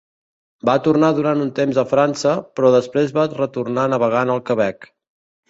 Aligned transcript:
Va 0.69 0.73
tornar 0.85 1.09
durant 1.17 1.43
un 1.43 1.51
temps 1.59 1.79
a 1.81 1.83
França, 1.91 2.33
però 2.57 2.73
després 2.77 3.15
va 3.19 3.27
retornar 3.35 3.87
navegant 3.95 4.35
al 4.39 4.45
Quebec. 4.51 4.91